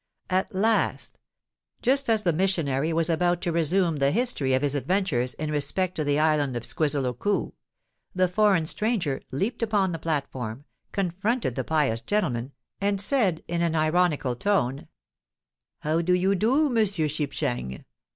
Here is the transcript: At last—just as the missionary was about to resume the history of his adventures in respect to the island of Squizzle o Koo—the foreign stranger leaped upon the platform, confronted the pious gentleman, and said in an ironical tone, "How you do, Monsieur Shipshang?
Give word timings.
At 0.31 0.51
last—just 0.55 2.09
as 2.09 2.23
the 2.23 2.33
missionary 2.33 2.91
was 2.91 3.07
about 3.07 3.39
to 3.43 3.51
resume 3.51 3.97
the 3.97 4.09
history 4.09 4.55
of 4.55 4.63
his 4.63 4.73
adventures 4.73 5.35
in 5.35 5.51
respect 5.51 5.93
to 5.93 6.03
the 6.03 6.17
island 6.17 6.57
of 6.57 6.63
Squizzle 6.65 7.05
o 7.05 7.13
Koo—the 7.13 8.27
foreign 8.27 8.65
stranger 8.65 9.21
leaped 9.29 9.61
upon 9.61 9.91
the 9.91 9.99
platform, 9.99 10.65
confronted 10.91 11.53
the 11.53 11.63
pious 11.63 12.01
gentleman, 12.01 12.51
and 12.79 12.99
said 12.99 13.43
in 13.47 13.61
an 13.61 13.75
ironical 13.75 14.35
tone, 14.35 14.87
"How 15.81 15.99
you 15.99 16.33
do, 16.33 16.67
Monsieur 16.71 17.07
Shipshang? 17.07 17.85